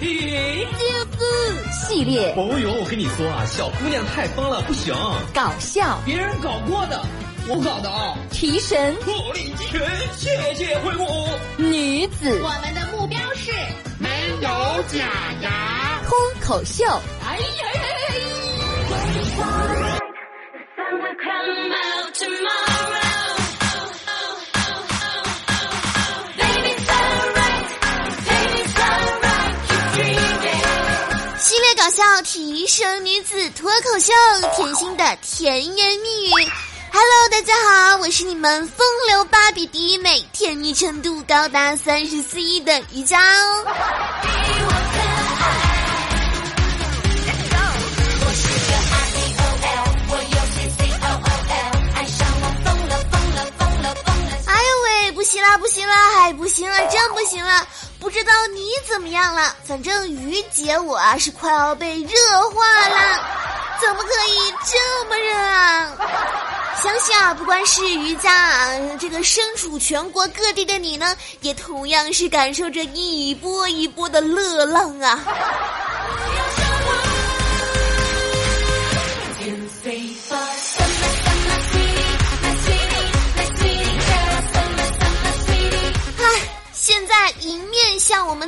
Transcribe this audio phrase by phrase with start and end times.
[0.00, 1.24] 云姐子
[1.72, 2.32] 系列。
[2.36, 4.94] 哦呦，我跟你说啊，小姑娘太疯了，不行。
[5.34, 7.02] 搞笑，别人搞过的，
[7.48, 8.16] 我搞的啊。
[8.30, 9.80] 提神，火力齐全，
[10.16, 11.28] 谢谢惠顾。
[11.62, 13.52] 女子，我们的目标是
[13.98, 14.08] 没
[14.40, 14.48] 有
[14.88, 15.06] 假
[15.42, 16.00] 牙。
[16.06, 16.84] 脱口秀。
[17.28, 17.80] 哎呀呀
[32.70, 34.12] 生女子脱口秀，
[34.54, 36.30] 甜心的甜言蜜语。
[36.92, 44.69] Hello，大家好，我是你们风流芭比第一美，甜蜜程度高达三十四亿的瑜伽哦。
[55.40, 57.66] 行了，不行了，还不行了，真不行了！
[57.98, 63.24] 不知道你怎么样了，反正于姐我啊是快要被热化了，
[63.80, 65.92] 怎么可以这么热啊？
[66.82, 75.18] 相信啊，不管是瑜伽啊，这个身处全国各地的你呢，也同样是感受着一波一波的热浪啊。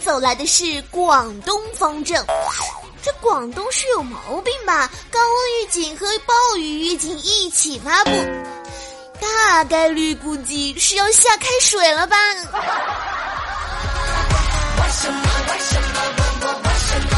[0.00, 2.24] 走来的是广东方正。
[3.02, 4.90] 这广东是有毛病吧？
[5.10, 8.10] 高温预警和暴雨预警一起发布，
[9.20, 12.16] 大概率估计是要下开水了吧？
[14.76, 15.22] 为什么？
[15.48, 15.88] 为什么？
[16.10, 16.48] 为什么？
[16.64, 17.16] 为什么？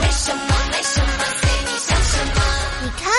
[0.00, 0.57] 为什么？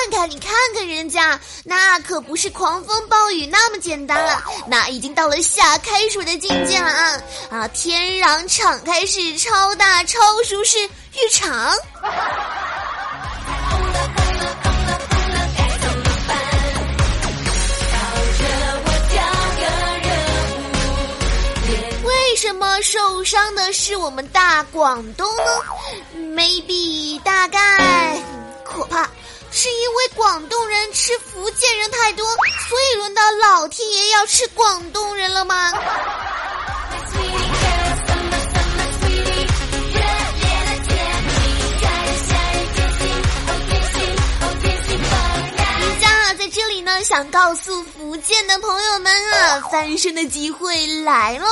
[0.10, 7.22] 看，你看看人家，那可不是狂风暴雨那么简单了，那已经到了下开水的境界了啊！
[7.52, 11.74] 啊，天壤敞开式超大超舒适浴场。
[22.04, 25.44] 为什么受伤的是我们大广东呢
[26.16, 28.18] ？maybe 大概
[28.64, 29.10] 可怕，
[29.52, 32.26] 是因为广东人吃福建人太多，
[32.70, 35.74] 所以轮到老天爷要吃广东人了吗？
[45.80, 51.48] 人家在这里呢，想告诉福建的朋友们啊，翻身的机会来喽！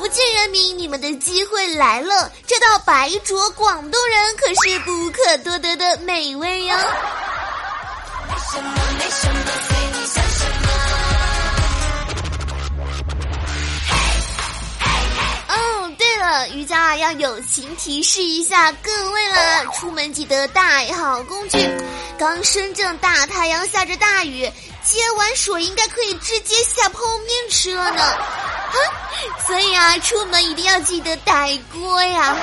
[0.00, 2.32] 福建人民，你们的机会来了！
[2.46, 6.74] 这道白灼广东人可是不可多得的美味哟。
[15.48, 21.58] 哦，对了，瑜伽啊，要友情提示一下各位了，出门记得带好工具。
[22.18, 24.50] 刚深圳大太阳下着大雨，
[24.82, 28.02] 接完水应该可以直接下泡面吃了呢。
[29.46, 32.36] 所以啊，出门一定要记得带锅呀。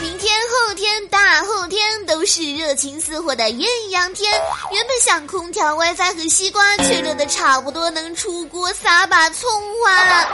[0.00, 4.32] 明天、后天、大后天都是热情似火的艳阳天。
[4.70, 9.50] 原本想空调、WiFi 和西瓜，却热得差不多能出锅撒把葱
[9.82, 10.26] 花了。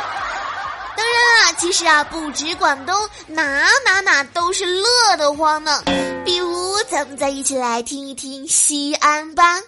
[0.96, 2.94] 当然啊，其实啊，不止广东，
[3.26, 5.82] 哪哪哪都是乐得慌呢。
[6.24, 9.60] 比如，咱们再一起来听一听西安吧。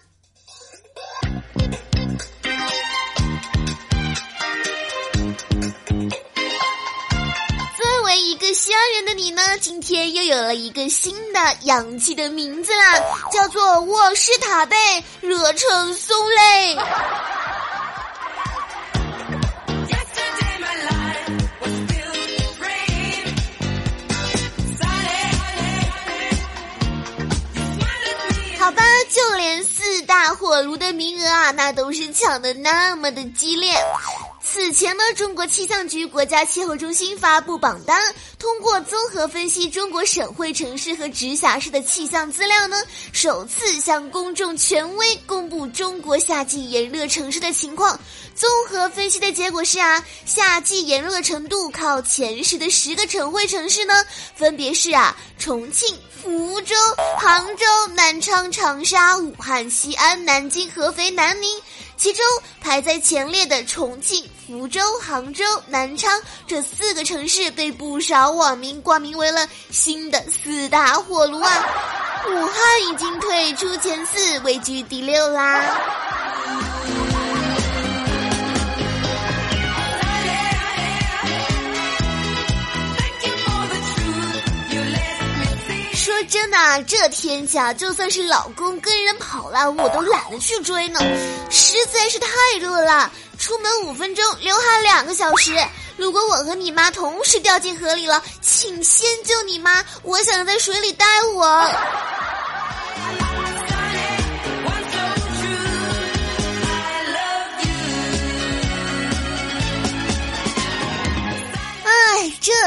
[7.77, 13.01] 作为一个西安人的你呢，今天又有了一个新的洋气的名字啦，
[13.33, 14.77] 叫做卧室塔贝
[15.21, 16.77] 热成松嘞。
[30.05, 33.75] 大火炉的名额啊，那都是抢的那么的激烈。
[34.47, 42.77] 此前呢，中国气象局国家气候中心发布榜单，通过综合分析中国省会城市和直辖市的气象资料呢，
[43.13, 47.99] 首次向公众权威公布中国夏季炎热城市的情况。
[48.35, 53.95] 综合分析的结果是啊，夏季炎热程度靠前十的十个省会城市呢，
[54.37, 56.75] 分别是啊，重庆、福州、
[57.19, 57.65] 杭州、
[57.95, 61.49] 南昌、长沙、武汉、西安、南京、合肥、南宁。
[61.97, 62.25] 其中
[62.61, 71.65] 排在前列的重庆、福州、杭州、南昌这四个城市被不少网民冠名为了新的四大火炉啊！
[72.27, 72.55] 武汉
[72.91, 75.79] 已经退出前四，位居第六啦。
[86.29, 91.01] 真的，这天气啊，就算是老公跟人跑了，我都懒得去追呢，
[91.51, 92.29] 实在是太
[92.61, 93.11] 热了。
[93.39, 95.53] 出门五分钟，流汗两个小时。
[95.97, 101.05] 如果我和你妈同时掉进河里了，请先救你妈，我想在水里待
[101.35, 102.34] 会儿。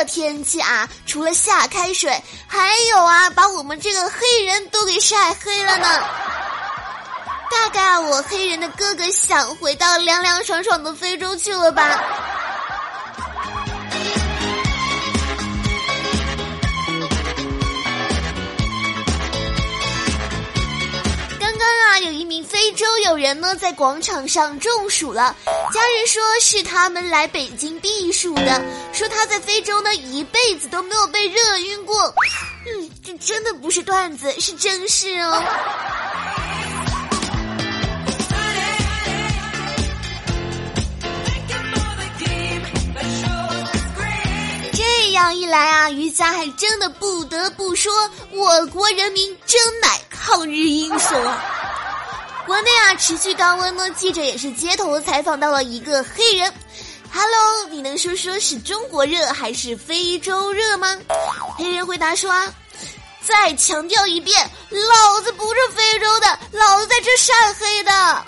[0.07, 2.09] 天气啊，除了下开水，
[2.48, 5.88] 还有啊，把我们这个黑人都给晒黑了呢。
[7.51, 12.37] 大概我黑人的哥哥想回到凉凉爽爽的非洲去了吧。
[22.07, 25.36] 有一名非洲友人呢，在广场上中暑了。
[25.74, 28.62] 家人说是他们来北京避暑的，
[28.94, 32.13] 说他在非洲呢一辈子都没有被热晕过。
[32.65, 35.44] 嗯，这真的不是段子，是真事哦。
[44.71, 47.92] 这样一来啊，瑜伽还真的不得不说，
[48.31, 51.56] 我国人民真乃抗日英雄啊！
[52.47, 53.91] 国内啊，持续高温呢。
[53.91, 56.51] 记者也是街头采访到了一个黑人
[57.13, 60.97] ，Hello，你能说说是中国热还是非洲热吗？
[61.57, 62.47] 黑人回答说啊，
[63.21, 68.25] 再强调一遍，老子不是非洲的，老子在这晒黑的。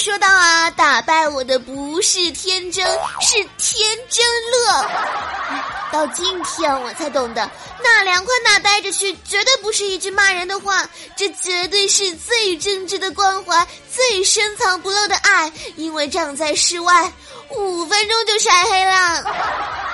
[0.00, 2.86] 说到啊，打败我的不是天真，
[3.20, 4.90] 是天真乐。
[5.92, 7.42] 到今天我才懂得，
[7.84, 15.52] 哪凉快哪待着去，绝对不是一句骂人的话，这绝对是最真挚的关怀，最深藏不露的爱。
[15.76, 17.12] 因为站在室外，
[17.50, 19.89] 五分钟就晒黑了。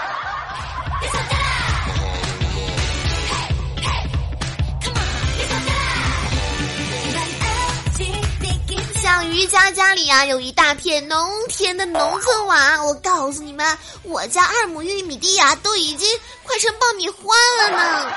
[9.17, 16.07] 像瑜伽家里啊，有一大片农田的农村娃，我告诉你们，我家二亩玉米地呀，都已经
[16.43, 18.13] 快成爆米花了呢。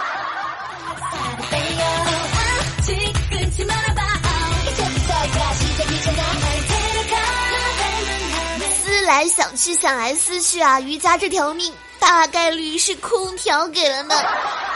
[8.83, 14.15] 思来想去，想来思去啊，瑜伽这条命大概率是空调给了呢。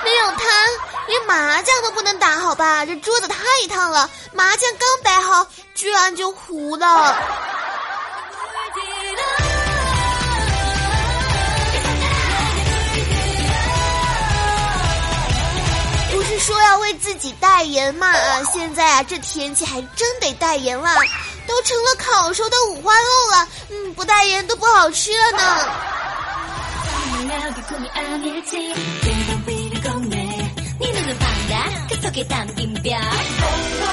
[0.04, 0.46] 没有它，
[1.08, 2.86] 连麻将都不能打好吧？
[2.86, 3.38] 这桌子太
[3.70, 7.16] 烫了，麻将刚摆好，居然就糊了。
[16.12, 18.08] 不是说要为自己代言吗？
[18.08, 20.96] 啊，现在啊，这天气还真得代言了，
[21.48, 23.48] 都成了烤熟的五花肉了。
[23.70, 26.03] 嗯，不代言都不好吃了呢。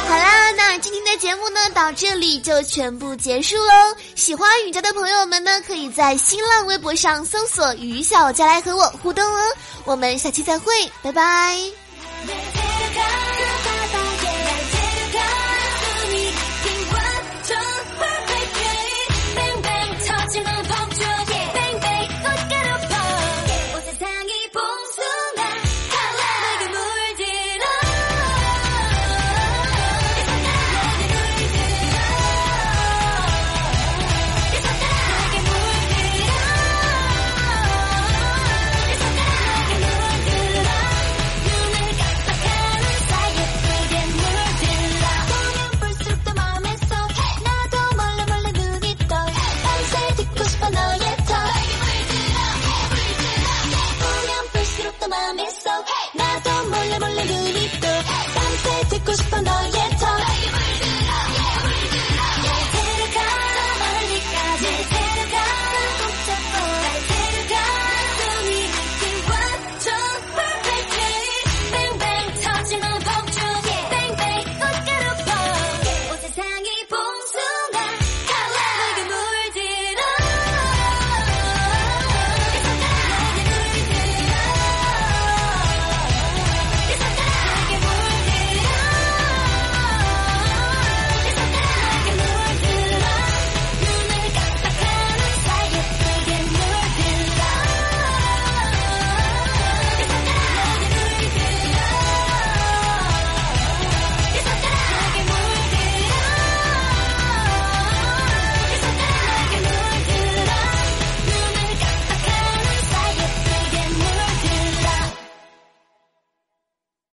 [0.08, 3.72] 好啦，那今天的节目呢，到这里就全部结束喽。
[4.14, 9.40] 喜欢雨佳的朋友们呢，可以在新浪微博上搜索“雨小佳”来和我互动哦。
[9.84, 11.56] 我们下期再会，拜拜。